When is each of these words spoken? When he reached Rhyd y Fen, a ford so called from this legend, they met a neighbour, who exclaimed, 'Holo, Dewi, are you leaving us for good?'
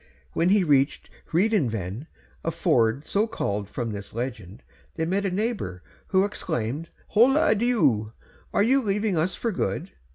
When 0.33 0.49
he 0.49 0.63
reached 0.63 1.11
Rhyd 1.31 1.51
y 1.65 1.69
Fen, 1.69 2.07
a 2.43 2.49
ford 2.49 3.05
so 3.05 3.27
called 3.27 3.69
from 3.69 3.91
this 3.91 4.15
legend, 4.15 4.63
they 4.95 5.05
met 5.05 5.25
a 5.25 5.29
neighbour, 5.29 5.83
who 6.07 6.25
exclaimed, 6.25 6.89
'Holo, 7.09 7.53
Dewi, 7.53 8.07
are 8.51 8.63
you 8.63 8.81
leaving 8.81 9.15
us 9.15 9.35
for 9.35 9.51
good?' 9.51 9.91